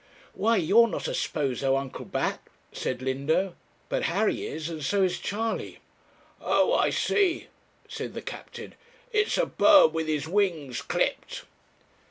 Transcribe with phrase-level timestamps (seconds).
[0.33, 3.53] 'Why, you're not a sposo, Uncle Bat,' said Linda;
[3.87, 5.77] 'but Harry is, and so is Charley.'
[6.41, 7.49] 'Oh, I see,'
[7.87, 8.73] said the captain;
[9.11, 11.43] 'it's a bird with his wings clipped.'